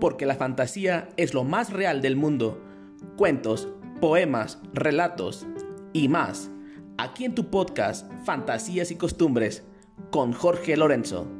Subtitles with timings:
[0.00, 2.60] porque la fantasía es lo más real del mundo.
[3.16, 3.68] Cuentos,
[4.00, 5.46] poemas, relatos
[5.92, 6.50] y más.
[6.96, 9.64] Aquí en tu podcast Fantasías y Costumbres
[10.10, 11.37] con Jorge Lorenzo.